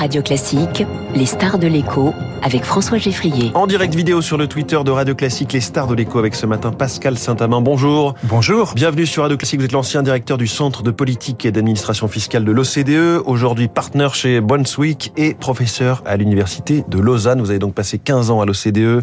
Radio 0.00 0.22
Classique, 0.22 0.82
les 1.14 1.26
stars 1.26 1.58
de 1.58 1.66
l'écho 1.66 2.14
avec 2.42 2.64
François 2.64 2.96
Geffrier. 2.96 3.50
En 3.52 3.66
direct 3.66 3.94
vidéo 3.94 4.22
sur 4.22 4.38
le 4.38 4.46
Twitter 4.46 4.78
de 4.82 4.90
Radio 4.90 5.14
Classique, 5.14 5.52
les 5.52 5.60
stars 5.60 5.86
de 5.86 5.94
l'écho 5.94 6.18
avec 6.18 6.34
ce 6.34 6.46
matin 6.46 6.72
Pascal 6.72 7.18
Saint-Amand. 7.18 7.60
Bonjour. 7.60 8.14
Bonjour. 8.24 8.72
Bienvenue 8.74 9.04
sur 9.04 9.24
Radio 9.24 9.36
Classique. 9.36 9.60
Vous 9.60 9.66
êtes 9.66 9.72
l'ancien 9.72 10.02
directeur 10.02 10.38
du 10.38 10.46
Centre 10.46 10.82
de 10.82 10.90
politique 10.90 11.44
et 11.44 11.52
d'administration 11.52 12.08
fiscale 12.08 12.46
de 12.46 12.52
l'OCDE, 12.52 13.22
aujourd'hui 13.26 13.68
partenaire 13.68 14.14
chez 14.14 14.40
Brunswick 14.40 15.12
et 15.18 15.34
professeur 15.34 16.02
à 16.06 16.16
l'Université 16.16 16.82
de 16.88 16.98
Lausanne. 16.98 17.40
Vous 17.40 17.50
avez 17.50 17.58
donc 17.58 17.74
passé 17.74 17.98
15 17.98 18.30
ans 18.30 18.40
à 18.40 18.46
l'OCDE 18.46 19.02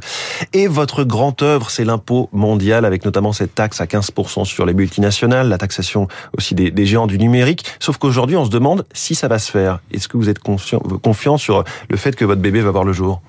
et 0.54 0.68
votre 0.68 1.04
grande 1.04 1.42
œuvre, 1.44 1.70
c'est 1.70 1.86
l'impôt 1.86 2.30
mondial 2.32 2.86
avec 2.86 3.06
notamment 3.06 3.34
cette 3.34 3.54
taxe 3.54 3.82
à 3.82 3.86
15% 3.86 4.46
sur 4.46 4.66
les 4.66 4.74
multinationales, 4.74 5.48
la 5.48 5.60
taxation 5.60 6.08
aussi 6.36 6.56
des, 6.56 6.72
des 6.72 6.86
géants 6.88 7.08
du 7.08 7.20
numérique. 7.20 7.66
Sauf 7.80 7.98
qu'aujourd'hui, 7.98 8.36
on 8.36 8.46
se 8.46 8.50
demande 8.50 8.86
si 8.94 9.14
ça 9.14 9.28
va 9.28 9.38
se 9.38 9.52
faire. 9.52 9.80
Est-ce 9.94 10.08
que 10.08 10.18
vous 10.18 10.30
êtes 10.30 10.40
confiant, 10.40 10.82
confiant 11.02 11.38
sur 11.38 11.64
le 11.90 11.98
fait 11.98 12.16
que 12.16 12.26
votre 12.26 12.42
bébé 12.42 12.62
va 12.62 12.72
voir 12.72 12.84
le 12.84 12.94
jour 12.94 13.22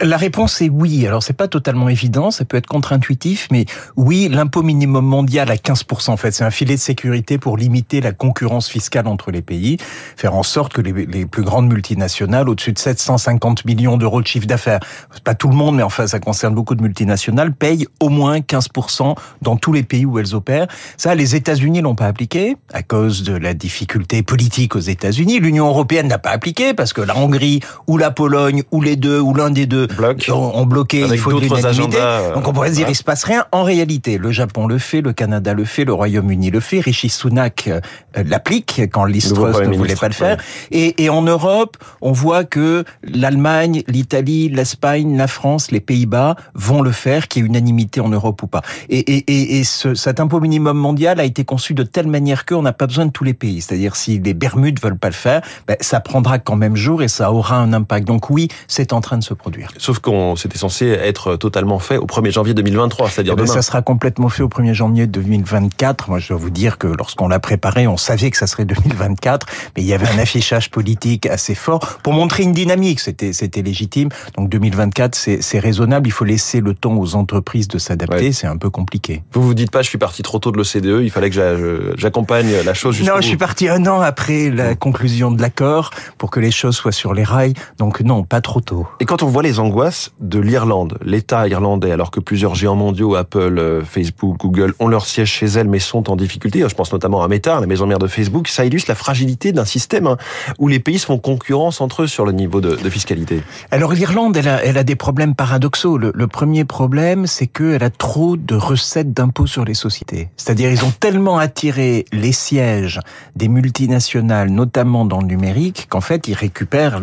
la 0.00 0.16
réponse 0.16 0.60
est 0.60 0.68
oui. 0.68 1.06
Alors 1.06 1.22
c'est 1.22 1.32
pas 1.32 1.48
totalement 1.48 1.88
évident, 1.88 2.30
ça 2.30 2.44
peut 2.44 2.56
être 2.56 2.66
contre-intuitif, 2.66 3.48
mais 3.50 3.66
oui, 3.96 4.28
l'impôt 4.30 4.62
minimum 4.62 5.04
mondial 5.04 5.50
à 5.50 5.56
15%, 5.56 6.10
en 6.10 6.16
fait, 6.16 6.32
c'est 6.32 6.44
un 6.44 6.50
filet 6.50 6.74
de 6.74 6.80
sécurité 6.80 7.38
pour 7.38 7.56
limiter 7.56 8.00
la 8.00 8.12
concurrence 8.12 8.68
fiscale 8.68 9.06
entre 9.06 9.30
les 9.30 9.42
pays, 9.42 9.78
faire 10.16 10.34
en 10.34 10.42
sorte 10.42 10.72
que 10.72 10.80
les, 10.80 11.26
plus 11.26 11.42
grandes 11.42 11.68
multinationales, 11.68 12.48
au-dessus 12.48 12.72
de 12.72 12.78
750 12.78 13.64
millions 13.64 13.96
d'euros 13.96 14.20
de 14.20 14.26
chiffre 14.26 14.46
d'affaires, 14.46 14.80
pas 15.24 15.34
tout 15.34 15.48
le 15.48 15.54
monde, 15.54 15.76
mais 15.76 15.82
enfin 15.82 16.06
ça 16.06 16.18
concerne 16.18 16.54
beaucoup 16.54 16.74
de 16.74 16.82
multinationales, 16.82 17.52
payent 17.52 17.86
au 18.00 18.08
moins 18.08 18.38
15% 18.38 19.16
dans 19.42 19.56
tous 19.56 19.72
les 19.72 19.82
pays 19.82 20.04
où 20.04 20.18
elles 20.18 20.34
opèrent. 20.34 20.66
Ça, 20.96 21.14
les 21.14 21.36
États-Unis 21.36 21.80
l'ont 21.80 21.94
pas 21.94 22.06
appliqué 22.06 22.56
à 22.72 22.82
cause 22.82 23.22
de 23.22 23.36
la 23.36 23.54
difficulté 23.54 24.22
politique 24.22 24.76
aux 24.76 24.80
États-Unis. 24.80 25.40
L'Union 25.40 25.68
européenne 25.68 26.08
n'a 26.08 26.18
pas 26.18 26.30
appliqué 26.30 26.74
parce 26.74 26.92
que 26.92 27.00
la 27.00 27.16
Hongrie 27.16 27.60
ou 27.86 27.96
la 27.96 28.10
Pologne 28.10 28.62
ou 28.70 28.82
les 28.82 28.96
deux 28.96 29.20
ou 29.20 29.34
l'un 29.34 29.50
des 29.50 29.66
deux 29.70 29.86
Bloc. 29.86 30.28
ont 30.32 30.66
bloqué, 30.66 31.04
Avec 31.04 31.14
il 31.14 31.18
faut 31.18 31.30
de 31.32 31.40
d'autres 31.40 31.56
l'unanimité. 31.56 31.98
agendas, 31.98 32.34
Donc 32.34 32.46
on 32.48 32.52
pourrait 32.52 32.68
se 32.70 32.74
dire, 32.74 32.86
ouais. 32.86 32.92
il 32.92 32.96
se 32.96 33.04
passe 33.04 33.24
rien. 33.24 33.46
En 33.52 33.62
réalité, 33.62 34.18
le 34.18 34.30
Japon 34.30 34.66
le 34.66 34.76
fait, 34.78 35.00
le 35.00 35.12
Canada 35.14 35.54
le 35.54 35.64
fait, 35.64 35.84
le 35.84 35.94
Royaume-Uni 35.94 36.50
le 36.50 36.60
fait, 36.60 36.80
Rishi 36.80 37.08
Sunak 37.08 37.68
euh, 37.68 37.80
l'applique 38.26 38.82
quand 38.92 39.06
Truss 39.06 39.30
ne 39.32 39.36
voulait 39.38 39.68
ministre, 39.68 40.00
pas 40.00 40.08
le 40.08 40.14
faire. 40.14 40.36
Et, 40.70 41.02
et 41.04 41.08
en 41.08 41.22
Europe, 41.22 41.76
on 42.02 42.12
voit 42.12 42.44
que 42.44 42.84
l'Allemagne, 43.02 43.82
l'Italie, 43.88 44.48
l'Espagne, 44.48 45.16
la 45.16 45.26
France, 45.28 45.70
les 45.70 45.80
Pays-Bas 45.80 46.36
vont 46.54 46.82
le 46.82 46.92
faire, 46.92 47.28
qu'il 47.28 47.42
y 47.42 47.44
ait 47.44 47.48
unanimité 47.48 48.00
en 48.00 48.08
Europe 48.08 48.42
ou 48.42 48.46
pas. 48.46 48.62
Et, 48.88 48.98
et, 48.98 49.24
et, 49.28 49.58
et 49.60 49.64
ce, 49.64 49.94
cet 49.94 50.20
impôt 50.20 50.40
minimum 50.40 50.76
mondial 50.76 51.20
a 51.20 51.24
été 51.24 51.44
conçu 51.44 51.74
de 51.74 51.82
telle 51.84 52.08
manière 52.08 52.44
qu'on 52.46 52.62
n'a 52.62 52.72
pas 52.72 52.86
besoin 52.86 53.06
de 53.06 53.10
tous 53.12 53.24
les 53.24 53.34
pays. 53.34 53.60
C'est-à-dire 53.60 53.94
si 53.96 54.18
les 54.18 54.34
Bermudes 54.34 54.80
veulent 54.82 54.98
pas 54.98 55.08
le 55.08 55.14
faire, 55.14 55.42
ben, 55.66 55.76
ça 55.80 56.00
prendra 56.00 56.38
quand 56.38 56.56
même 56.56 56.76
jour 56.76 57.02
et 57.02 57.08
ça 57.08 57.32
aura 57.32 57.56
un 57.56 57.72
impact. 57.72 58.06
Donc 58.06 58.30
oui, 58.30 58.48
c'est 58.68 58.92
en 58.92 59.00
train 59.00 59.18
de 59.18 59.24
se 59.24 59.34
produire. 59.34 59.59
Sauf 59.78 59.98
qu'on 59.98 60.36
c'était 60.36 60.58
censé 60.58 60.86
être 60.86 61.36
totalement 61.36 61.78
fait 61.78 61.96
au 61.96 62.06
1er 62.06 62.30
janvier 62.30 62.54
2023, 62.54 63.08
c'est-à-dire 63.10 63.32
Eh 63.34 63.36
ben, 63.36 63.44
demain. 63.44 63.54
ça 63.54 63.62
sera 63.62 63.82
complètement 63.82 64.28
fait 64.28 64.42
au 64.42 64.48
1er 64.48 64.72
janvier 64.74 65.06
2024. 65.06 66.08
Moi, 66.08 66.18
je 66.18 66.28
dois 66.28 66.36
vous 66.36 66.50
dire 66.50 66.78
que 66.78 66.86
lorsqu'on 66.86 67.28
l'a 67.28 67.40
préparé, 67.40 67.86
on 67.86 67.96
savait 67.96 68.30
que 68.30 68.36
ça 68.36 68.46
serait 68.46 68.64
2024, 68.64 69.46
mais 69.76 69.82
il 69.82 69.86
y 69.86 69.92
avait 69.94 70.08
un 70.08 70.18
affichage 70.18 70.70
politique 70.70 71.26
assez 71.26 71.54
fort 71.54 71.98
pour 72.02 72.12
montrer 72.12 72.42
une 72.42 72.52
dynamique. 72.52 73.00
C'était, 73.00 73.32
c'était 73.32 73.62
légitime. 73.62 74.08
Donc 74.36 74.48
2024, 74.48 75.14
c'est, 75.14 75.42
c'est 75.42 75.58
raisonnable. 75.58 76.06
Il 76.08 76.12
faut 76.12 76.24
laisser 76.24 76.60
le 76.60 76.74
temps 76.74 76.96
aux 76.96 77.14
entreprises 77.14 77.68
de 77.68 77.78
s'adapter. 77.78 78.26
Ouais. 78.26 78.32
C'est 78.32 78.46
un 78.46 78.56
peu 78.56 78.70
compliqué. 78.70 79.22
Vous 79.32 79.42
vous 79.42 79.54
dites 79.54 79.70
pas, 79.70 79.82
je 79.82 79.88
suis 79.88 79.98
parti 79.98 80.22
trop 80.22 80.38
tôt 80.38 80.52
de 80.52 80.56
l'OCDE, 80.58 81.02
il 81.02 81.10
fallait 81.10 81.30
que 81.30 81.94
j'accompagne 81.96 82.52
la 82.64 82.74
chose 82.74 83.00
Non, 83.02 83.16
bout. 83.16 83.22
je 83.22 83.26
suis 83.28 83.36
parti 83.36 83.68
un 83.68 83.86
an 83.86 84.00
après 84.00 84.50
la 84.50 84.74
conclusion 84.74 85.30
de 85.30 85.40
l'accord 85.40 85.90
pour 86.18 86.30
que 86.30 86.40
les 86.40 86.50
choses 86.50 86.76
soient 86.76 86.92
sur 86.92 87.14
les 87.14 87.24
rails. 87.24 87.54
Donc 87.78 88.00
non, 88.00 88.24
pas 88.24 88.40
trop 88.40 88.60
tôt. 88.60 88.86
Et 89.00 89.04
quand 89.04 89.22
on 89.22 89.26
voit 89.26 89.42
les 89.42 89.49
angoisses 89.58 90.12
de 90.20 90.38
l'Irlande, 90.38 90.98
l'État 91.04 91.48
irlandais, 91.48 91.92
alors 91.92 92.10
que 92.10 92.20
plusieurs 92.20 92.54
géants 92.54 92.76
mondiaux, 92.76 93.14
Apple, 93.14 93.58
euh, 93.58 93.82
Facebook, 93.84 94.36
Google, 94.38 94.74
ont 94.78 94.88
leur 94.88 95.06
siège 95.06 95.30
chez 95.30 95.46
elles 95.46 95.68
mais 95.68 95.78
sont 95.78 96.10
en 96.10 96.16
difficulté, 96.16 96.64
je 96.68 96.74
pense 96.74 96.92
notamment 96.92 97.22
à 97.22 97.28
Meta, 97.28 97.60
la 97.60 97.66
maison 97.66 97.86
mère 97.86 97.98
de 97.98 98.06
Facebook, 98.06 98.48
ça 98.48 98.64
illustre 98.64 98.90
la 98.90 98.94
fragilité 98.94 99.52
d'un 99.52 99.64
système 99.64 100.06
hein, 100.06 100.16
où 100.58 100.68
les 100.68 100.78
pays 100.78 100.98
se 100.98 101.06
font 101.06 101.18
concurrence 101.18 101.80
entre 101.80 102.02
eux 102.02 102.06
sur 102.06 102.24
le 102.24 102.32
niveau 102.32 102.60
de, 102.60 102.76
de 102.76 102.90
fiscalité. 102.90 103.42
Alors 103.70 103.92
l'Irlande, 103.92 104.36
elle 104.36 104.78
a, 104.78 104.84
des 104.84 104.96
problèmes 104.96 105.34
paradoxaux. 105.34 105.98
Le, 105.98 106.26
premier 106.26 106.64
problème, 106.64 107.26
c'est 107.26 107.46
qu'elle 107.46 107.82
a 107.82 107.90
trop 107.90 108.36
de 108.36 108.54
recettes 108.54 109.12
d'impôts 109.12 109.46
sur 109.46 109.64
les 109.64 109.74
sociétés. 109.74 110.28
C'est-à-dire, 110.36 110.70
ils 110.70 110.84
ont 110.84 110.92
tellement 110.98 111.38
attiré 111.38 112.04
les 112.12 112.32
sièges 112.32 113.00
des 113.36 113.48
multinationales, 113.48 114.50
notamment 114.50 115.04
dans 115.04 115.20
le 115.20 115.26
numérique, 115.26 115.86
qu'en 115.88 116.00
fait, 116.00 116.28
ils 116.28 116.34
récupèrent 116.34 117.02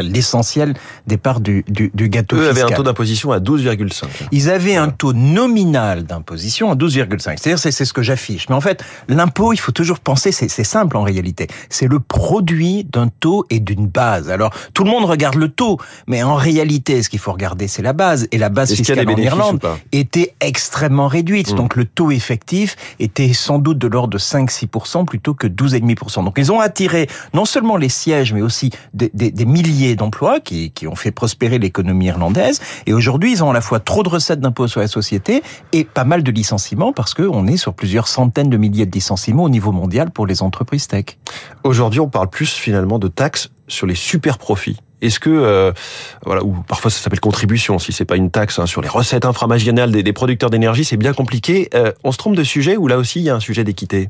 l'essentiel 0.00 0.74
des 1.06 1.16
parts 1.16 1.40
du, 1.46 1.64
du, 1.68 1.90
du 1.94 2.08
gâteau 2.08 2.36
Eux 2.36 2.40
avaient 2.48 2.54
fiscal. 2.54 2.72
un 2.72 2.76
taux 2.76 2.82
d'imposition 2.82 3.30
à 3.32 3.38
12,5. 3.38 4.04
Ils 4.32 4.50
avaient 4.50 4.74
un 4.76 4.88
taux 4.88 5.12
nominal 5.12 6.02
d'imposition 6.04 6.70
à 6.72 6.74
12,5. 6.74 7.20
C'est-à-dire, 7.38 7.58
c'est 7.58 7.70
ce 7.84 7.92
que 7.92 8.02
j'affiche. 8.02 8.48
Mais 8.48 8.54
en 8.56 8.60
fait, 8.60 8.82
l'impôt, 9.08 9.52
il 9.52 9.58
faut 9.58 9.72
toujours 9.72 10.00
penser, 10.00 10.32
c'est 10.32 10.48
simple 10.64 10.96
en 10.96 11.02
réalité. 11.02 11.46
C'est 11.70 11.86
le 11.86 12.00
produit 12.00 12.84
d'un 12.84 13.08
taux 13.08 13.44
et 13.50 13.60
d'une 13.60 13.86
base. 13.86 14.28
Alors, 14.30 14.50
tout 14.74 14.82
le 14.84 14.90
monde 14.90 15.04
regarde 15.04 15.36
le 15.36 15.48
taux, 15.48 15.78
mais 16.08 16.22
en 16.24 16.34
réalité, 16.34 17.02
ce 17.02 17.08
qu'il 17.08 17.20
faut 17.20 17.32
regarder, 17.32 17.68
c'est 17.68 17.82
la 17.82 17.92
base. 17.92 18.26
Et 18.32 18.38
la 18.38 18.48
base 18.48 18.70
fiscale 18.78 19.06
en 19.08 19.16
Irlande 19.26 19.60
était 19.92 20.34
extrêmement 20.40 21.06
réduite. 21.08 21.52
Mm. 21.52 21.56
Donc, 21.56 21.76
le 21.76 21.84
taux 21.84 22.10
effectif 22.10 22.76
était 22.98 23.32
sans 23.32 23.58
doute 23.60 23.78
de 23.78 23.86
l'ordre 23.86 24.12
de 24.14 24.18
5-6% 24.18 25.04
plutôt 25.04 25.34
que 25.34 25.46
12,5%. 25.46 26.24
Donc, 26.24 26.34
ils 26.38 26.50
ont 26.50 26.60
attiré 26.60 27.06
non 27.34 27.44
seulement 27.44 27.76
les 27.76 27.88
sièges, 27.88 28.32
mais 28.32 28.42
aussi 28.42 28.70
des, 28.94 29.10
des- 29.14 29.30
des 29.30 29.44
milliers 29.44 29.94
d'emplois 29.94 30.40
qui, 30.40 30.70
qui 30.72 30.86
ont 30.88 30.96
fait 30.96 31.12
prospérer 31.12 31.35
l'économie 31.40 32.06
irlandaise. 32.06 32.60
Et 32.86 32.92
aujourd'hui, 32.92 33.32
ils 33.32 33.44
ont 33.44 33.50
à 33.50 33.54
la 33.54 33.60
fois 33.60 33.80
trop 33.80 34.02
de 34.02 34.08
recettes 34.08 34.40
d'impôts 34.40 34.68
sur 34.68 34.80
la 34.80 34.88
société 34.88 35.42
et 35.72 35.84
pas 35.84 36.04
mal 36.04 36.22
de 36.22 36.30
licenciements 36.30 36.92
parce 36.92 37.14
qu'on 37.14 37.46
est 37.46 37.56
sur 37.56 37.74
plusieurs 37.74 38.08
centaines 38.08 38.50
de 38.50 38.56
milliers 38.56 38.86
de 38.86 38.92
licenciements 38.92 39.44
au 39.44 39.48
niveau 39.48 39.72
mondial 39.72 40.10
pour 40.10 40.26
les 40.26 40.42
entreprises 40.42 40.88
tech. 40.88 41.18
Aujourd'hui, 41.64 42.00
on 42.00 42.08
parle 42.08 42.28
plus 42.28 42.52
finalement 42.52 42.98
de 42.98 43.08
taxes 43.08 43.50
sur 43.68 43.86
les 43.86 43.94
super 43.94 44.38
profits. 44.38 44.78
Est-ce 45.02 45.20
que, 45.20 45.30
euh, 45.30 45.72
voilà, 46.24 46.42
ou 46.42 46.54
parfois 46.66 46.90
ça 46.90 46.98
s'appelle 46.98 47.20
contribution, 47.20 47.78
si 47.78 47.92
c'est 47.92 48.06
pas 48.06 48.16
une 48.16 48.30
taxe 48.30 48.58
hein, 48.58 48.66
sur 48.66 48.80
les 48.80 48.88
recettes 48.88 49.26
inframarginales 49.26 49.92
des, 49.92 50.02
des 50.02 50.12
producteurs 50.14 50.48
d'énergie, 50.48 50.84
c'est 50.84 50.96
bien 50.96 51.12
compliqué. 51.12 51.68
Euh, 51.74 51.92
on 52.02 52.12
se 52.12 52.16
trompe 52.16 52.34
de 52.34 52.44
sujet 52.44 52.76
ou 52.76 52.86
là 52.86 52.96
aussi 52.96 53.20
il 53.20 53.24
y 53.24 53.30
a 53.30 53.34
un 53.34 53.40
sujet 53.40 53.62
d'équité? 53.62 54.08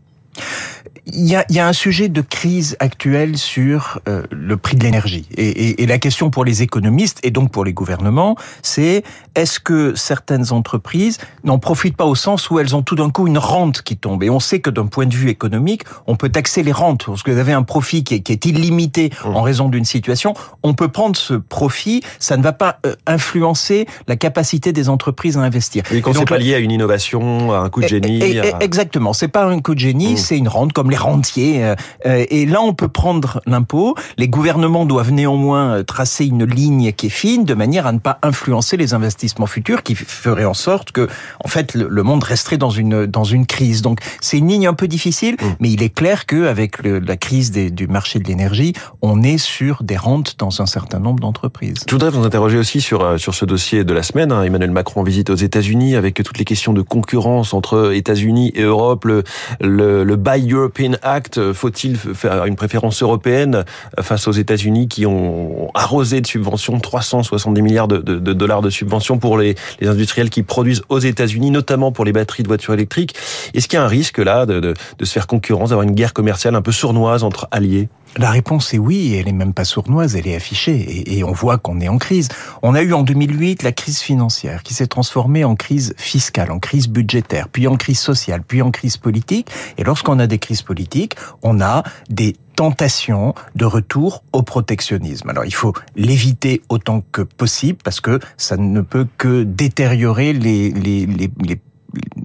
Il 1.12 1.24
y 1.26 1.36
a, 1.36 1.44
il 1.48 1.54
y 1.54 1.60
a 1.60 1.66
un 1.68 1.72
sujet 1.72 2.08
de 2.08 2.20
crise 2.20 2.76
actuelle 2.80 3.36
sur 3.38 4.00
euh, 4.08 4.22
le 4.30 4.56
prix 4.56 4.76
de 4.76 4.82
l'énergie. 4.82 5.26
Et, 5.36 5.46
et- 5.48 5.82
et 5.82 5.86
la 5.86 5.98
question 5.98 6.30
pour 6.30 6.44
les 6.44 6.62
économistes 6.62 7.20
et 7.22 7.30
donc 7.30 7.52
pour 7.52 7.64
les 7.64 7.72
gouvernements, 7.72 8.36
c'est 8.62 9.04
est-ce 9.36 9.60
que 9.60 9.94
certaines 9.94 10.52
entreprises 10.52 11.18
n'en 11.44 11.58
profitent 11.60 11.96
pas 11.96 12.06
au 12.06 12.14
sens 12.16 12.50
où 12.50 12.58
elles 12.58 12.74
ont 12.74 12.82
tout 12.82 12.96
d'un 12.96 13.10
coup 13.10 13.26
une 13.28 13.38
rente 13.38 13.82
qui 13.82 13.96
tombe? 13.96 14.22
Et 14.24 14.30
on 14.30 14.40
sait 14.40 14.58
que 14.60 14.68
d'un 14.70 14.86
point 14.86 15.06
de 15.06 15.14
vue 15.14 15.28
économique, 15.30 15.82
on 16.08 16.16
peut 16.16 16.28
taxer 16.28 16.62
les 16.64 16.72
rentes. 16.72 17.06
Parce 17.06 17.22
que 17.22 17.30
vous 17.30 17.38
avez 17.38 17.52
un 17.52 17.62
profit 17.62 18.02
qui 18.02 18.14
est, 18.14 18.20
qui 18.20 18.32
est 18.32 18.44
illimité 18.46 19.10
en 19.24 19.42
raison 19.42 19.68
d'une 19.68 19.84
situation, 19.84 20.34
on 20.64 20.74
peut 20.74 20.88
prendre 20.88 21.16
ce 21.16 21.34
profit, 21.34 22.02
ça 22.18 22.36
ne 22.36 22.42
va 22.42 22.52
pas 22.52 22.80
euh, 22.84 22.94
influencer 23.06 23.86
la 24.08 24.16
capacité 24.16 24.72
des 24.72 24.88
entreprises 24.88 25.36
à 25.36 25.40
investir. 25.42 25.84
Et 25.92 26.00
quand 26.00 26.12
c'est 26.14 26.24
pas 26.24 26.38
lié 26.38 26.54
à 26.54 26.58
une 26.58 26.70
innovation, 26.72 27.52
à 27.52 27.58
un 27.58 27.68
coup 27.70 27.80
de 27.80 27.88
génie. 27.88 28.22
et- 28.22 28.30
et- 28.36 28.54
à- 28.54 28.62
Exactement, 28.62 29.12
c'est 29.12 29.28
pas 29.28 29.44
un 29.44 29.60
coup 29.60 29.74
de 29.74 29.80
génie, 29.80 30.14
Mm. 30.14 30.16
C'est 30.26 30.36
une 30.36 30.48
rente 30.48 30.72
comme 30.72 30.90
les 30.90 30.96
rentiers. 30.96 31.64
euh, 31.64 31.74
euh, 32.06 32.24
Et 32.30 32.46
là, 32.46 32.60
on 32.62 32.74
peut 32.74 32.88
prendre 32.88 33.40
l'impôt. 33.46 33.94
Les 34.18 34.28
gouvernements 34.28 34.84
doivent 34.86 35.12
néanmoins 35.12 35.76
euh, 35.76 35.82
tracer 35.82 36.26
une 36.26 36.44
ligne 36.44 36.92
qui 36.92 37.06
est 37.06 37.10
fine, 37.10 37.44
de 37.44 37.54
manière 37.54 37.86
à 37.86 37.92
ne 37.92 37.98
pas 37.98 38.18
influencer 38.22 38.76
les 38.76 38.92
investissements 38.94 39.46
futurs, 39.46 39.82
qui 39.82 39.94
feraient 39.94 40.44
en 40.44 40.54
sorte 40.54 40.92
que, 40.92 41.08
en 41.44 41.48
fait, 41.48 41.74
le, 41.74 42.02
monde 42.02 42.22
resterait 42.24 42.58
dans 42.58 42.70
une 42.70 43.06
dans 43.06 43.24
une 43.24 43.46
crise. 43.46 43.82
Donc, 43.82 44.00
c'est 44.20 44.38
une 44.38 44.48
ligne 44.48 44.66
un 44.66 44.74
peu 44.74 44.88
difficile, 44.88 45.36
Mm. 45.40 45.44
mais 45.60 45.70
il 45.70 45.82
est 45.82 45.94
clair 45.94 46.26
que 46.26 46.46
avec 46.46 46.82
le- 46.82 46.98
la 46.98 47.16
crise 47.16 47.50
des- 47.50 47.70
du 47.70 47.86
marché 47.88 48.18
de 48.18 48.26
l'énergie, 48.28 48.72
on 49.02 49.22
est 49.22 49.38
sur 49.38 49.82
des 49.82 49.96
rentes 49.96 50.36
dans 50.38 50.60
un 50.62 50.66
certain 50.66 50.98
nombre 50.98 51.20
d'entreprises. 51.20 51.84
Je 51.88 51.92
voudrais 51.94 52.10
vous 52.10 52.24
interroger 52.24 52.58
aussi 52.58 52.80
sur 52.80 53.18
sur 53.18 53.34
ce 53.34 53.44
dossier 53.44 53.84
de 53.84 53.92
la 53.94 54.02
semaine. 54.02 54.32
hein. 54.32 54.42
Emmanuel 54.42 54.70
Macron 54.70 55.00
en 55.00 55.04
visite 55.04 55.30
aux 55.30 55.34
États-Unis 55.48 55.94
avec 55.96 56.14
toutes 56.22 56.38
les 56.38 56.44
questions 56.44 56.72
de 56.72 56.82
concurrence 56.82 57.54
entre 57.54 57.92
États-Unis 57.94 58.52
et 58.54 58.62
Europe. 58.62 59.04
Le, 59.04 59.22
le, 59.60 60.04
le 60.04 60.15
Buy 60.16 60.50
European 60.50 60.92
Act, 61.02 61.38
euh, 61.38 61.54
faut-il 61.54 61.96
faire 61.96 62.44
une 62.46 62.56
préférence 62.56 63.02
européenne 63.02 63.64
euh, 63.98 64.02
face 64.02 64.28
aux 64.28 64.32
États-Unis 64.32 64.88
qui 64.88 65.06
ont 65.06 65.70
arrosé 65.74 66.20
de 66.20 66.26
subventions 66.26 66.78
370 66.78 67.62
milliards 67.62 67.88
de, 67.88 67.98
de- 67.98 68.32
dollars 68.32 68.62
de 68.62 68.70
subventions 68.70 69.18
pour 69.18 69.38
les, 69.38 69.54
industriels 69.82 70.30
qui 70.30 70.42
produisent 70.42 70.82
aux 70.88 70.98
États-Unis, 70.98 71.50
notamment 71.50 71.92
pour 71.92 72.04
les 72.04 72.12
batteries 72.12 72.42
de 72.42 72.48
voitures 72.48 72.74
électriques? 72.74 73.14
Est-ce 73.54 73.68
qu'il 73.68 73.78
y 73.78 73.80
a 73.80 73.84
un 73.84 73.88
risque 73.88 74.18
là 74.18 74.46
de, 74.46 74.60
de 74.60 75.04
se 75.04 75.12
faire 75.12 75.26
concurrence, 75.26 75.70
d'avoir 75.70 75.86
une 75.86 75.94
guerre 75.94 76.12
commerciale 76.12 76.54
un 76.54 76.62
peu 76.62 76.72
sournoise 76.72 77.22
entre 77.22 77.48
alliés? 77.50 77.88
La 78.16 78.30
réponse 78.30 78.72
est 78.72 78.78
oui, 78.78 79.14
elle 79.14 79.28
est 79.28 79.32
même 79.32 79.52
pas 79.52 79.64
sournoise, 79.64 80.16
elle 80.16 80.26
est 80.26 80.36
affichée, 80.36 80.76
et, 80.76 81.18
et 81.18 81.24
on 81.24 81.32
voit 81.32 81.58
qu'on 81.58 81.80
est 81.80 81.88
en 81.88 81.98
crise. 81.98 82.28
On 82.62 82.74
a 82.74 82.82
eu 82.82 82.92
en 82.92 83.02
2008 83.02 83.62
la 83.62 83.72
crise 83.72 84.00
financière 84.00 84.62
qui 84.62 84.72
s'est 84.72 84.86
transformée 84.86 85.44
en 85.44 85.54
crise 85.54 85.94
fiscale, 85.98 86.50
en 86.50 86.58
crise 86.58 86.88
budgétaire, 86.88 87.48
puis 87.48 87.68
en 87.68 87.76
crise 87.76 88.00
sociale, 88.00 88.42
puis 88.46 88.62
en 88.62 88.70
crise 88.70 88.96
politique. 88.96 89.50
Et 89.76 89.84
lorsqu'on 89.84 90.18
a 90.18 90.26
des 90.26 90.38
crises 90.38 90.62
politiques, 90.62 91.16
on 91.42 91.60
a 91.60 91.82
des 92.08 92.36
tentation 92.56 93.34
de 93.54 93.66
retour 93.66 94.24
au 94.32 94.42
protectionnisme. 94.42 95.28
Alors 95.28 95.44
il 95.44 95.54
faut 95.54 95.74
l'éviter 95.94 96.62
autant 96.70 97.02
que 97.12 97.20
possible 97.20 97.78
parce 97.84 98.00
que 98.00 98.18
ça 98.38 98.56
ne 98.56 98.80
peut 98.80 99.06
que 99.18 99.42
détériorer 99.42 100.32
les, 100.32 100.70
les, 100.70 101.06
les, 101.06 101.30
les 101.44 101.60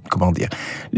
comment 0.10 0.32
dire, 0.32 0.50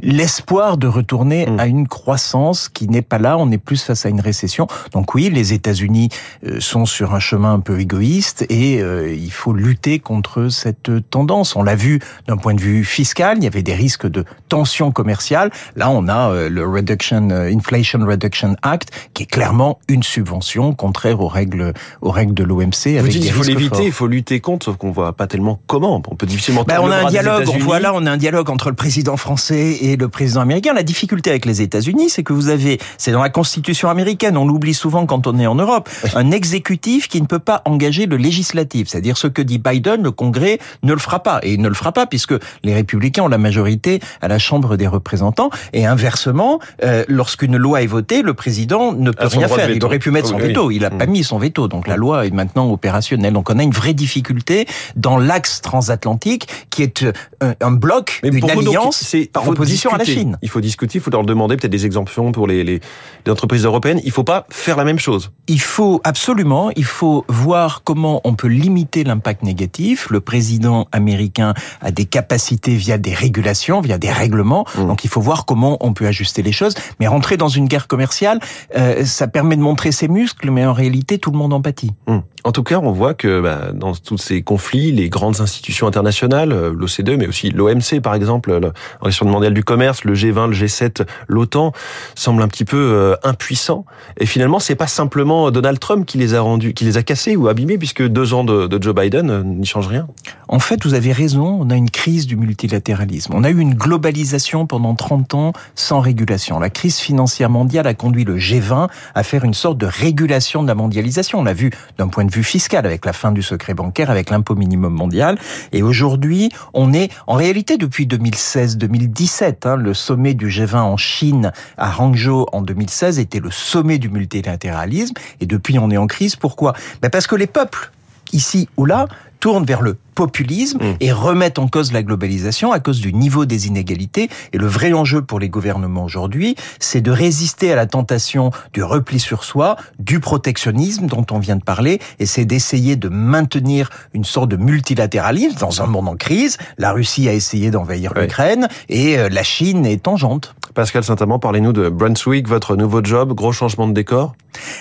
l'espoir 0.02 0.78
de 0.78 0.88
retourner 0.88 1.46
mm. 1.46 1.60
à 1.60 1.68
une 1.68 1.88
croissance 1.88 2.70
qui 2.70 2.88
n'est 2.88 3.02
pas 3.02 3.20
là. 3.20 3.38
On 3.38 3.52
est 3.52 3.58
plus 3.58 3.84
face 3.84 4.06
à 4.06 4.10
une 4.10 4.22
récession. 4.22 4.68
Donc 4.92 5.14
oui, 5.14 5.30
les 5.30 5.54
États-Unis 5.54 6.10
euh, 6.46 6.60
sont 6.60 6.86
sur 6.86 7.14
un 7.14 7.20
chemin 7.20 7.54
un 7.54 7.60
peu 7.60 7.80
égoïste 7.80 8.46
et 8.50 8.82
euh, 8.82 9.14
il 9.14 9.32
faut 9.32 9.54
lutter 9.54 10.00
contre 10.00 10.50
cette 10.50 10.92
tendance. 11.10 11.56
On 11.56 11.64
l'a 11.64 11.76
vu 11.76 12.00
d'un 12.28 12.38
point 12.38 12.54
de 12.54 12.62
vue 12.62 12.84
fiscal. 12.84 13.38
Il 13.38 13.44
y 13.44 13.48
avait 13.48 13.64
des 13.64 13.76
risques 13.76 14.08
de 14.08 14.26
tension 14.50 14.92
commerciale. 14.92 15.52
Là, 15.76 15.90
on 15.90 16.08
a 16.08 16.32
euh, 16.32 16.50
le 16.50 16.68
Reduction 16.68 17.30
Inflation 17.30 18.00
Reduction 18.06 18.56
Act 18.62 18.90
qui 19.14 19.24
est 19.24 19.28
clairement 19.28 19.80
une 19.88 20.04
subvention 20.04 20.74
contraire 20.74 21.22
aux 21.22 21.28
règles 21.28 21.74
aux 22.02 22.12
règles 22.12 22.34
de 22.34 22.44
l'OMC. 22.44 22.86
il 22.86 23.32
faut 23.32 23.44
l'éviter, 23.44 23.86
il 23.86 23.92
faut 23.92 24.08
lutter 24.08 24.40
contre, 24.40 24.66
sauf 24.66 24.78
qu'on 24.78 24.92
voit 24.92 25.14
pas 25.14 25.28
tellement 25.28 25.60
comment. 25.68 26.02
On 26.10 26.16
peut 26.16 26.26
difficilement. 26.26 26.64
Ben, 26.64 26.80
on 26.82 26.92
a 26.92 27.06
un 27.06 27.10
dialogue. 27.10 27.46
On 27.54 27.58
voit 27.60 27.80
là, 27.80 27.94
on 27.94 28.06
a 28.06 28.12
un 28.12 28.18
dialogue 28.18 28.50
entre 28.50 28.63
le 28.70 28.76
président 28.76 29.18
français 29.18 29.78
et 29.82 29.96
le 29.96 30.10
président 30.10 30.42
américain. 30.42 30.74
La 30.74 30.84
difficulté 30.84 31.30
avec 31.30 31.46
les 31.46 31.62
États-Unis, 31.62 32.10
c'est 32.10 32.24
que 32.24 32.34
vous 32.34 32.50
avez, 32.50 32.80
c'est 32.98 33.12
dans 33.12 33.22
la 33.22 33.30
Constitution 33.30 33.90
américaine, 33.90 34.38
on 34.38 34.46
l'oublie 34.46 34.74
souvent 34.74 35.06
quand 35.06 35.28
on 35.28 35.40
est 35.40 35.48
en 35.48 35.56
Europe, 35.56 35.90
un 36.16 36.32
exécutif 36.32 37.08
qui 37.08 37.22
ne 37.22 37.28
peut 37.28 37.40
pas 37.40 37.62
engager 37.66 38.06
le 38.06 38.18
législatif. 38.18 38.90
C'est-à-dire 38.90 39.18
ce 39.18 39.28
que 39.28 39.42
dit 39.42 39.60
Biden, 39.60 40.04
le 40.04 40.12
Congrès 40.12 40.60
ne 40.84 40.94
le 40.94 41.00
fera 41.00 41.22
pas. 41.22 41.40
Et 41.44 41.54
il 41.54 41.62
ne 41.62 41.68
le 41.68 41.74
fera 41.74 41.92
pas 41.92 42.06
puisque 42.06 42.34
les 42.64 42.74
républicains 42.74 43.24
ont 43.24 43.28
la 43.28 43.38
majorité 43.38 44.00
à 44.22 44.28
la 44.28 44.40
Chambre 44.40 44.78
des 44.78 44.88
représentants. 44.88 45.50
Et 45.74 45.86
inversement, 45.86 46.60
euh, 46.84 47.04
lorsqu'une 47.08 47.58
loi 47.58 47.82
est 47.82 47.88
votée, 47.88 48.22
le 48.22 48.34
président 48.34 48.94
ne 48.94 49.12
peut 49.12 49.28
rien 49.28 49.48
faire. 49.48 49.70
Il 49.70 49.84
aurait 49.84 50.00
pu 50.00 50.12
mettre 50.12 50.28
son 50.28 50.38
veto. 50.38 50.72
Il 50.72 50.82
n'a 50.82 50.90
pas 50.90 51.06
mis 51.06 51.24
son 51.24 51.38
veto. 51.38 51.68
Donc 51.68 51.88
la 51.88 51.98
loi 51.98 52.26
est 52.26 52.32
maintenant 52.32 52.70
opérationnelle. 52.72 53.34
Donc 53.34 53.50
on 53.50 53.60
a 53.60 53.64
une 53.64 53.72
vraie 53.72 53.94
difficulté 53.94 54.68
dans 54.96 55.18
l'axe 55.18 55.62
transatlantique 55.62 56.48
qui 56.70 56.84
est 56.84 57.04
euh, 57.04 57.54
un, 57.62 57.72
bloc, 57.72 58.20
une 58.24 58.40
alliance 58.60 58.98
c'est 58.98 59.30
par 59.32 59.48
opposition 59.48 59.92
à 59.94 59.98
la 59.98 60.06
Chine. 60.06 60.38
Il 60.42 60.50
faut 60.50 60.62
discuter, 60.62 60.98
il 60.98 61.02
faut 61.02 61.12
leur 61.12 61.24
demander 61.24 61.58
peut-être 61.58 61.72
des 61.72 61.86
exemptions 61.86 62.32
pour 62.32 62.48
les, 62.48 62.64
les, 62.64 62.80
les 63.26 63.32
entreprises 63.32 63.66
européennes. 63.66 64.02
Il 64.04 64.12
faut 64.12 64.24
pas 64.24 64.46
faire 64.50 64.78
la 64.78 64.84
même 64.84 65.00
chose. 65.00 65.32
Il 65.48 65.62
faut 65.62 66.02
absolument, 66.04 66.72
il 66.76 66.86
faut 66.86 67.26
voir 67.28 67.84
comment 67.84 68.22
on 68.24 68.36
peut 68.36 68.48
limiter 68.48 69.04
l'impact 69.04 69.44
négatif. 69.44 70.10
Le 70.10 70.22
président 70.22 70.88
américain 70.92 71.54
a 71.82 71.92
des 71.92 72.06
capacités 72.06 72.76
via 72.76 72.98
des 72.98 73.14
régulations, 73.14 73.82
via 73.82 73.98
des 73.98 74.12
règlements. 74.12 74.66
Mmh. 74.78 74.88
Donc 74.88 75.04
il 75.04 75.10
faut 75.10 75.22
voir 75.22 75.46
comment 75.46 75.78
on 75.82 75.94
peut 75.94 76.08
ajuster 76.08 76.42
les 76.42 76.52
choses. 76.52 76.76
Mais 77.00 77.08
rentrer 77.08 77.38
dans 77.38 77.50
une 77.50 77.68
guerre 77.68 77.88
commerciale, 77.88 78.40
euh, 78.78 79.06
ça 79.06 79.28
permet 79.28 79.56
de 79.56 79.62
montrer 79.62 79.92
ses 79.92 80.08
muscles, 80.08 80.52
mais 80.52 80.66
en 80.66 80.74
réalité 80.74 81.18
tout 81.18 81.32
le 81.32 81.38
monde 81.38 81.54
en 81.54 81.62
pâtit. 81.62 81.92
Mmh. 82.08 82.20
En 82.46 82.52
tout 82.52 82.64
cas, 82.64 82.80
on 82.80 82.92
voit 82.92 83.14
que 83.14 83.40
bah, 83.40 83.72
dans 83.74 83.94
tous 83.94 84.18
ces 84.18 84.42
conflits, 84.42 84.92
les 84.92 85.08
grandes 85.08 85.40
institutions 85.40 85.88
internationales, 85.88 86.52
euh, 86.52 86.74
l'OCDE, 86.74 87.18
mais 87.18 87.28
aussi 87.28 87.50
l'OMC 87.52 88.02
par 88.02 88.16
exemple, 88.16 88.52
l'Organisation 88.52 89.26
mondiale 89.28 89.54
du 89.54 89.64
commerce, 89.64 90.04
le 90.04 90.14
G20, 90.14 90.50
le 90.50 90.56
G7, 90.56 91.06
l'OTAN, 91.28 91.72
semblent 92.16 92.42
un 92.42 92.50
petit 92.50 92.66
peu 92.66 92.78
euh, 92.78 93.16
impuissants. 93.24 93.86
Et 94.20 94.26
finalement, 94.26 94.60
c'est 94.60 94.76
pas 94.76 94.88
simplement 94.88 95.52
Donald 95.52 95.80
Trump 95.80 96.06
qui 96.06 96.18
les 96.18 96.34
a 96.34 96.42
rendus, 96.42 96.74
qui 96.74 96.84
les 96.84 96.98
a 96.98 97.04
cassés 97.04 97.38
ou 97.38 97.48
abîmés, 97.48 97.78
puisque 97.78 98.06
deux 98.06 98.34
ans 98.34 98.44
de, 98.44 98.68
de 98.68 98.84
Joe 98.84 98.94
Biden 98.94 99.30
euh, 99.30 99.44
n'y 99.44 99.66
change 99.66 99.88
rien. 99.88 100.08
En 100.54 100.60
fait, 100.60 100.84
vous 100.84 100.94
avez 100.94 101.14
raison, 101.14 101.58
on 101.62 101.72
a 101.72 101.76
une 101.76 101.90
crise 101.90 102.28
du 102.28 102.36
multilatéralisme. 102.36 103.34
On 103.34 103.44
a 103.44 103.50
eu 103.50 103.58
une 103.58 103.74
globalisation 103.74 104.68
pendant 104.68 104.94
30 104.94 105.34
ans 105.34 105.54
sans 105.74 106.00
régulation. 106.00 106.60
La 106.60 106.70
crise 106.70 107.00
financière 107.00 107.50
mondiale 107.50 107.88
a 107.88 107.96
conduit 107.96 108.24
le 108.24 108.38
G20 108.38 108.88
à 109.16 109.24
faire 109.24 109.46
une 109.46 109.56
sorte 109.56 109.80
de 109.80 109.88
régulation 109.88 110.62
de 110.62 110.68
la 110.68 110.76
mondialisation. 110.76 111.40
On 111.40 111.44
l'a 111.44 111.56
vu 111.56 111.72
d'un 111.98 112.08
point 112.08 112.24
de 112.24 112.32
vue 112.32 112.44
fiscal 112.44 112.86
avec 112.86 113.04
la 113.04 113.14
fin 113.14 113.32
du 113.32 113.42
secret 113.42 113.74
bancaire, 113.74 114.12
avec 114.12 114.30
l'impôt 114.30 114.54
minimum 114.54 114.94
mondial. 114.94 115.40
Et 115.72 115.82
aujourd'hui, 115.82 116.52
on 116.76 116.94
est 116.94 117.12
en 117.26 117.34
réalité 117.34 117.78
depuis 117.78 118.06
2016-2017. 118.06 119.68
Hein, 119.68 119.76
le 119.76 119.96
sommet 119.96 120.36
du 120.36 120.50
G20 120.50 120.82
en 120.82 120.98
Chine 120.98 121.52
à 121.80 122.00
Hangzhou 122.00 122.46
en 122.52 122.62
2016 122.62 123.18
était 123.18 123.40
le 123.40 123.50
sommet 123.50 123.98
du 123.98 124.10
multilatéralisme. 124.10 125.16
Et 125.42 125.48
depuis, 125.48 125.80
on 125.80 125.90
est 125.90 125.98
en 125.98 126.06
crise. 126.06 126.36
Pourquoi? 126.36 126.74
Ben 127.02 127.10
Parce 127.10 127.26
que 127.26 127.36
les 127.36 127.48
peuples 127.48 127.92
ici 128.34 128.68
ou 128.78 128.86
là 128.86 129.08
tournent 129.44 129.66
vers 129.66 129.82
le 129.82 129.98
populisme 130.16 130.78
mmh. 130.78 130.96
et 131.02 131.12
remettent 131.12 131.60
en 131.60 131.68
cause 131.68 131.92
la 131.92 132.02
globalisation 132.02 132.72
à 132.72 132.80
cause 132.80 133.02
du 133.02 133.12
niveau 133.12 133.46
des 133.46 133.68
inégalités. 133.68 134.30
Et 134.54 134.58
le 134.58 134.68
vrai 134.68 134.94
enjeu 134.94 135.22
pour 135.22 135.38
les 135.38 135.50
gouvernements 135.50 136.06
aujourd'hui, 136.06 136.56
c'est 136.80 137.02
de 137.02 137.12
résister 137.12 137.70
à 137.74 137.76
la 137.76 137.86
tentation 137.86 138.52
du 138.72 138.84
repli 138.84 139.20
sur 139.20 139.44
soi, 139.44 139.76
du 140.00 140.22
protectionnisme 140.22 141.08
dont 141.08 141.26
on 141.30 141.40
vient 141.40 141.58
de 141.58 141.64
parler, 141.64 142.00
et 142.20 142.26
c'est 142.26 142.46
d'essayer 142.46 142.96
de 142.96 143.10
maintenir 143.10 143.90
une 144.14 144.24
sorte 144.24 144.48
de 144.48 144.56
multilatéralisme 144.56 145.58
dans 145.60 145.82
un 145.82 145.88
monde 145.88 146.08
en 146.08 146.16
crise. 146.16 146.58
La 146.78 146.94
Russie 146.94 147.28
a 147.28 147.34
essayé 147.34 147.70
d'envahir 147.70 148.14
l'Ukraine 148.14 148.70
et 148.88 149.18
euh, 149.20 149.28
la 149.28 149.44
Chine 149.44 149.86
est 149.86 150.04
tangente. 150.04 150.56
Pascal 150.74 151.04
Saint-Amand, 151.04 151.40
parlez-nous 151.40 151.74
de 151.74 151.90
Brunswick, 151.90 152.48
votre 152.48 152.78
nouveau 152.78 153.04
job, 153.04 153.34
gros 153.34 153.52
changement 153.52 153.90
de 153.90 153.94
décor 153.94 154.36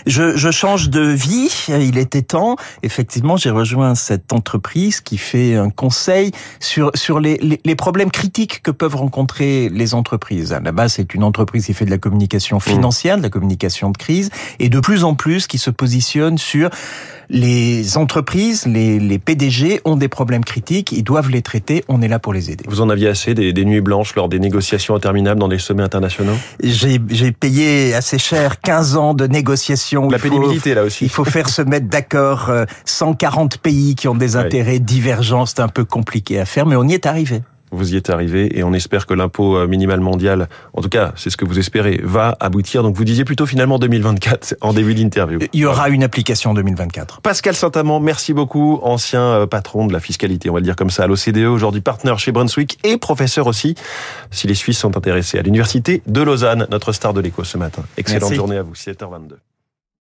je, 0.06 0.36
je 0.36 0.50
change 0.50 0.90
de 0.90 1.00
vie, 1.00 1.66
il 1.69 1.98
était 1.98 2.22
temps. 2.22 2.56
Effectivement, 2.82 3.36
j'ai 3.36 3.50
rejoint 3.50 3.94
cette 3.94 4.32
entreprise 4.32 5.00
qui 5.00 5.19
fait 5.19 5.56
un 5.56 5.70
conseil 5.70 6.32
sur 6.60 6.90
sur 6.94 7.20
les, 7.20 7.36
les, 7.38 7.60
les, 7.64 7.74
problèmes 7.76 8.10
critiques 8.10 8.62
que 8.62 8.70
peuvent 8.70 8.96
rencontrer 8.96 9.69
les 9.69 9.94
entreprises. 9.94 10.52
À 10.52 10.60
la 10.60 10.72
base, 10.72 10.94
c'est 10.94 11.14
une 11.14 11.24
entreprise 11.24 11.66
qui 11.66 11.74
fait 11.74 11.84
de 11.84 11.90
la 11.90 11.98
communication 11.98 12.58
mmh. 12.58 12.60
financière, 12.60 13.16
de 13.16 13.22
la 13.22 13.30
communication 13.30 13.90
de 13.90 13.96
crise, 13.96 14.30
et 14.58 14.69
de 14.69 14.80
plus 14.80 15.04
en 15.04 15.14
plus 15.14 15.46
qui 15.46 15.58
se 15.58 15.70
positionne 15.70 16.38
sur 16.38 16.70
les 17.32 17.96
entreprises, 17.96 18.66
les, 18.66 18.98
les 18.98 19.18
PDG 19.18 19.80
ont 19.84 19.96
des 19.96 20.08
problèmes 20.08 20.44
critiques, 20.44 20.92
ils 20.92 21.02
doivent 21.02 21.30
les 21.30 21.40
traiter, 21.40 21.82
on 21.88 22.02
est 22.02 22.08
là 22.08 22.18
pour 22.18 22.34
les 22.34 22.50
aider. 22.50 22.64
Vous 22.68 22.82
en 22.82 22.90
aviez 22.90 23.08
assez 23.08 23.32
des, 23.34 23.54
des 23.54 23.64
nuits 23.64 23.80
blanches 23.80 24.14
lors 24.14 24.28
des 24.28 24.38
négociations 24.38 24.94
interminables 24.94 25.40
dans 25.40 25.48
les 25.48 25.58
sommets 25.58 25.82
internationaux? 25.82 26.36
J'ai 26.62 26.98
payé 27.32 27.94
assez 27.94 28.18
cher 28.18 28.60
15 28.60 28.96
ans 28.96 29.14
de 29.14 29.26
négociations. 29.26 29.62
La 30.11 30.19
pénibilité 30.19 30.75
là 30.75 30.85
aussi. 30.85 31.05
Il 31.05 31.11
faut 31.11 31.25
faire 31.25 31.49
se 31.49 31.62
mettre 31.62 31.87
d'accord 31.87 32.50
140 32.85 33.55
euh, 33.55 33.59
pays 33.62 33.94
qui 33.94 34.09
ont 34.09 34.14
des 34.14 34.37
intérêts 34.37 34.79
divergents, 34.79 35.47
c'est 35.47 35.61
un 35.61 35.69
peu 35.69 35.85
compliqué 35.85 36.41
à 36.41 36.44
faire, 36.44 36.67
mais 36.67 36.76
on 36.76 36.85
y 36.85 36.94
est 36.94 37.06
arrivé 37.06 37.43
vous 37.73 37.94
y 37.94 37.97
êtes 37.97 38.11
arrivé 38.11 38.56
et 38.56 38.62
on 38.62 38.73
espère 38.73 39.06
que 39.06 39.14
l'impôt 39.14 39.56
euh, 39.56 39.67
minimal 39.67 40.00
mondial, 40.00 40.49
en 40.75 40.82
tout 40.82 40.88
cas 40.88 41.12
c'est 41.17 41.31
ce 41.31 41.37
que 41.37 41.44
vous 41.44 41.59
espérez, 41.59 42.00
va 42.03 42.37
aboutir. 42.38 42.82
Donc 42.82 42.94
vous 42.94 43.05
disiez 43.05 43.25
plutôt 43.25 43.47
finalement 43.47 43.79
2024 43.79 44.56
en 44.61 44.73
début 44.73 44.94
d'interview. 44.94 45.41
Il 45.53 45.61
y 45.61 45.64
aura 45.64 45.88
une 45.88 46.05
application 46.05 46.50
en 46.50 46.55
2024. 46.55 47.23
Pascal 47.23 47.54
Saint-Amand, 47.54 48.00
merci 48.00 48.35
beaucoup, 48.35 48.78
ancien 48.83 49.23
euh, 49.23 49.47
patron 49.47 49.87
de 49.87 49.92
la 49.92 50.00
fiscalité, 50.00 50.50
on 50.50 50.54
va 50.54 50.61
le 50.61 50.64
dire 50.64 50.76
comme 50.76 50.90
ça, 50.90 51.04
à 51.04 51.07
l'OCDE, 51.07 51.47
aujourd'hui 51.47 51.81
partenaire 51.81 52.19
chez 52.19 52.31
Brunswick 52.31 52.78
et 52.85 52.99
professeur 52.99 53.47
aussi, 53.47 53.75
si 54.31 54.47
les 54.47 54.54
Suisses 54.54 54.78
sont 54.78 54.97
intéressés, 54.97 55.38
à 55.38 55.42
l'Université 55.42 56.02
de 56.07 56.21
Lausanne, 56.21 56.66
notre 56.71 56.92
star 56.92 57.14
de 57.14 57.21
l'écho 57.21 57.42
ce 57.45 57.57
matin. 57.57 57.83
Excellente 57.97 58.35
journée 58.35 58.59
à 58.59 58.62
vous, 58.62 58.75
7h22. 58.75 59.37